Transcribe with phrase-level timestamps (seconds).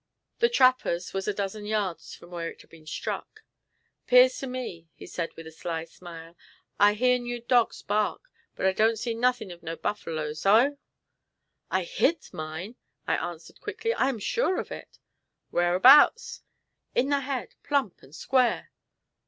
[0.39, 3.43] The trapper's was a dozen yards from where it had been struck.
[4.07, 6.35] "'Pears to me," said he with a sly smile,
[6.79, 10.79] "I heer'n your dogs bark, but I don't see nothin' of no buffaloes, ogh!"
[11.69, 14.97] "I hit mine," I answered quickly; "I am sure of it."
[15.51, 16.41] "Whereabouts?"
[16.95, 18.71] "In the head, plump and square."